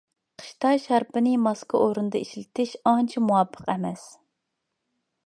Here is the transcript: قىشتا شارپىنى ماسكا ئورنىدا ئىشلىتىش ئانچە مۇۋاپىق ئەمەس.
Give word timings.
قىشتا 0.43 0.71
شارپىنى 0.85 1.33
ماسكا 1.47 1.81
ئورنىدا 1.81 2.21
ئىشلىتىش 2.23 2.73
ئانچە 2.93 3.25
مۇۋاپىق 3.27 3.73
ئەمەس. 3.75 4.09